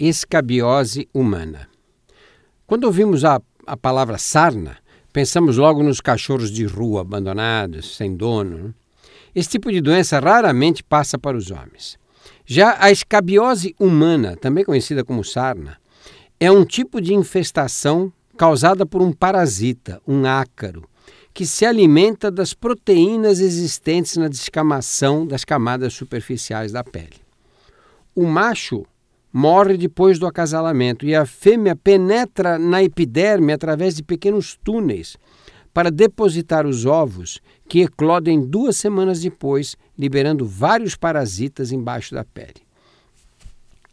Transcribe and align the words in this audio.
escabiose 0.00 1.06
humana. 1.12 1.68
Quando 2.66 2.84
ouvimos 2.84 3.24
a, 3.24 3.40
a 3.66 3.76
palavra 3.76 4.16
sarna, 4.16 4.78
pensamos 5.12 5.58
logo 5.58 5.82
nos 5.82 6.00
cachorros 6.00 6.50
de 6.50 6.64
rua 6.64 7.02
abandonados, 7.02 7.96
sem 7.96 8.16
dono. 8.16 8.56
Né? 8.56 8.74
Esse 9.34 9.50
tipo 9.50 9.70
de 9.70 9.80
doença 9.80 10.18
raramente 10.18 10.82
passa 10.82 11.18
para 11.18 11.36
os 11.36 11.50
homens. 11.50 11.98
Já 12.46 12.76
a 12.80 12.90
escabiose 12.90 13.74
humana, 13.78 14.36
também 14.36 14.64
conhecida 14.64 15.04
como 15.04 15.22
sarna, 15.22 15.78
é 16.38 16.50
um 16.50 16.64
tipo 16.64 17.00
de 17.00 17.12
infestação 17.12 18.10
causada 18.38 18.86
por 18.86 19.02
um 19.02 19.12
parasita, 19.12 20.00
um 20.08 20.24
ácaro, 20.24 20.88
que 21.34 21.44
se 21.44 21.66
alimenta 21.66 22.30
das 22.30 22.54
proteínas 22.54 23.38
existentes 23.38 24.16
na 24.16 24.28
descamação 24.28 25.26
das 25.26 25.44
camadas 25.44 25.92
superficiais 25.92 26.72
da 26.72 26.82
pele. 26.82 27.20
O 28.14 28.26
macho 28.26 28.86
morre 29.32 29.76
depois 29.76 30.18
do 30.18 30.26
acasalamento 30.26 31.06
e 31.06 31.14
a 31.14 31.24
fêmea 31.24 31.76
penetra 31.76 32.58
na 32.58 32.82
epiderme 32.82 33.52
através 33.52 33.94
de 33.94 34.02
pequenos 34.02 34.58
túneis 34.62 35.16
para 35.72 35.90
depositar 35.90 36.66
os 36.66 36.84
ovos 36.84 37.40
que 37.68 37.82
eclodem 37.82 38.44
duas 38.44 38.76
semanas 38.76 39.20
depois, 39.20 39.76
liberando 39.96 40.44
vários 40.44 40.96
parasitas 40.96 41.70
embaixo 41.70 42.14
da 42.14 42.24
pele. 42.24 42.68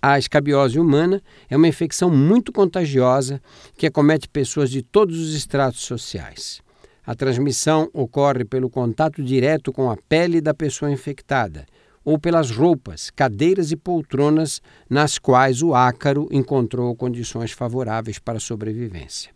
A 0.00 0.18
escabiose 0.18 0.78
humana 0.78 1.22
é 1.48 1.56
uma 1.56 1.66
infecção 1.66 2.10
muito 2.10 2.52
contagiosa 2.52 3.40
que 3.76 3.86
acomete 3.86 4.28
pessoas 4.28 4.70
de 4.70 4.82
todos 4.82 5.18
os 5.18 5.34
estratos 5.34 5.80
sociais. 5.80 6.62
A 7.06 7.14
transmissão 7.14 7.88
ocorre 7.92 8.44
pelo 8.44 8.70
contato 8.70 9.22
direto 9.22 9.72
com 9.72 9.90
a 9.90 9.96
pele 9.96 10.40
da 10.40 10.54
pessoa 10.54 10.92
infectada 10.92 11.66
ou 12.04 12.18
pelas 12.18 12.50
roupas, 12.50 13.10
cadeiras 13.10 13.72
e 13.72 13.76
poltronas 13.76 14.60
nas 14.88 15.18
quais 15.18 15.62
o 15.62 15.74
ácaro 15.74 16.28
encontrou 16.30 16.94
condições 16.94 17.52
favoráveis 17.52 18.18
para 18.18 18.36
a 18.36 18.40
sobrevivência. 18.40 19.32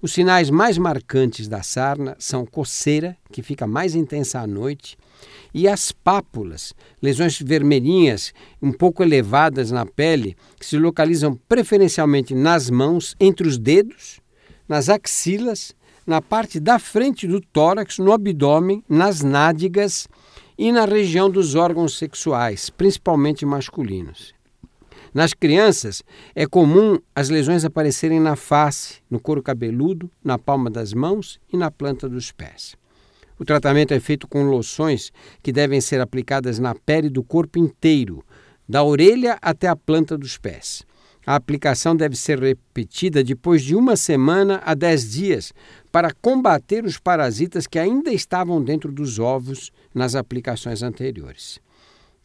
Os 0.00 0.12
sinais 0.12 0.50
mais 0.50 0.76
marcantes 0.76 1.46
da 1.46 1.62
sarna 1.62 2.16
são 2.18 2.44
coceira, 2.44 3.16
que 3.30 3.42
fica 3.42 3.66
mais 3.66 3.94
intensa 3.94 4.40
à 4.40 4.46
noite, 4.46 4.98
e 5.54 5.68
as 5.68 5.92
pápulas, 5.92 6.74
lesões 7.00 7.40
vermelhinhas 7.40 8.32
um 8.60 8.72
pouco 8.72 9.02
elevadas 9.02 9.70
na 9.70 9.86
pele, 9.86 10.36
que 10.58 10.66
se 10.66 10.76
localizam 10.76 11.38
preferencialmente 11.48 12.34
nas 12.34 12.68
mãos, 12.68 13.14
entre 13.20 13.46
os 13.46 13.56
dedos, 13.56 14.20
nas 14.68 14.88
axilas, 14.88 15.74
na 16.04 16.20
parte 16.20 16.58
da 16.58 16.78
frente 16.78 17.28
do 17.28 17.40
tórax, 17.40 17.98
no 17.98 18.12
abdômen, 18.12 18.82
nas 18.88 19.22
nádegas 19.22 20.08
e 20.56 20.70
na 20.70 20.84
região 20.84 21.30
dos 21.30 21.54
órgãos 21.54 21.96
sexuais, 21.96 22.70
principalmente 22.70 23.44
masculinos. 23.44 24.34
Nas 25.14 25.34
crianças, 25.34 26.02
é 26.34 26.46
comum 26.46 26.98
as 27.14 27.28
lesões 27.28 27.64
aparecerem 27.64 28.18
na 28.18 28.34
face, 28.34 29.02
no 29.10 29.20
couro 29.20 29.42
cabeludo, 29.42 30.10
na 30.24 30.38
palma 30.38 30.70
das 30.70 30.94
mãos 30.94 31.38
e 31.52 31.56
na 31.56 31.70
planta 31.70 32.08
dos 32.08 32.32
pés. 32.32 32.76
O 33.38 33.44
tratamento 33.44 33.92
é 33.92 34.00
feito 34.00 34.26
com 34.26 34.44
loções 34.44 35.12
que 35.42 35.52
devem 35.52 35.80
ser 35.80 36.00
aplicadas 36.00 36.58
na 36.58 36.74
pele 36.74 37.10
do 37.10 37.22
corpo 37.22 37.58
inteiro, 37.58 38.24
da 38.66 38.82
orelha 38.82 39.36
até 39.42 39.68
a 39.68 39.76
planta 39.76 40.16
dos 40.16 40.38
pés. 40.38 40.82
A 41.24 41.36
aplicação 41.36 41.94
deve 41.94 42.16
ser 42.16 42.40
repetida 42.40 43.22
depois 43.22 43.62
de 43.62 43.76
uma 43.76 43.96
semana 43.96 44.60
a 44.64 44.74
dez 44.74 45.12
dias 45.12 45.52
para 45.92 46.12
combater 46.12 46.84
os 46.84 46.98
parasitas 46.98 47.66
que 47.66 47.78
ainda 47.78 48.12
estavam 48.12 48.62
dentro 48.62 48.90
dos 48.90 49.20
ovos 49.20 49.70
nas 49.94 50.16
aplicações 50.16 50.82
anteriores. 50.82 51.60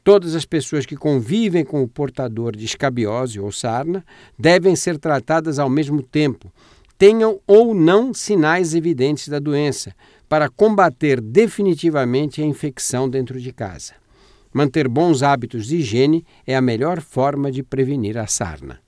Todas 0.03 0.33
as 0.33 0.45
pessoas 0.45 0.85
que 0.85 0.95
convivem 0.95 1.63
com 1.63 1.83
o 1.83 1.87
portador 1.87 2.55
de 2.55 2.65
escabiose 2.65 3.39
ou 3.39 3.51
sarna 3.51 4.03
devem 4.39 4.75
ser 4.75 4.97
tratadas 4.97 5.59
ao 5.59 5.69
mesmo 5.69 6.01
tempo, 6.01 6.51
tenham 6.97 7.39
ou 7.45 7.75
não 7.75 8.13
sinais 8.13 8.73
evidentes 8.73 9.27
da 9.27 9.37
doença, 9.37 9.93
para 10.27 10.49
combater 10.49 11.21
definitivamente 11.21 12.41
a 12.41 12.45
infecção 12.45 13.07
dentro 13.07 13.39
de 13.39 13.53
casa. 13.53 13.93
Manter 14.51 14.87
bons 14.87 15.21
hábitos 15.21 15.67
de 15.67 15.77
higiene 15.77 16.25
é 16.47 16.55
a 16.55 16.61
melhor 16.61 16.99
forma 16.99 17.51
de 17.51 17.61
prevenir 17.61 18.17
a 18.17 18.25
sarna. 18.25 18.86